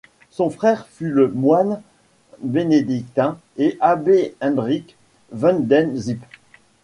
[0.31, 1.79] Son frère fut le moine
[2.41, 4.95] bénédictin et abbé Hendrick
[5.31, 6.25] Van den Zype.